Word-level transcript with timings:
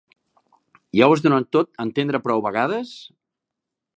Ja 0.99 1.09
ho 1.09 1.13
has 1.17 1.21
donat 1.25 1.59
a 1.61 1.67
entendre 1.87 2.23
prou 2.27 2.43
vegades. 2.49 2.95